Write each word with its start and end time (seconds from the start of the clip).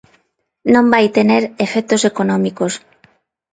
Non 0.73 0.85
vai 0.93 1.05
tener 1.17 1.43
efectos 1.65 2.01
económicos. 2.11 2.73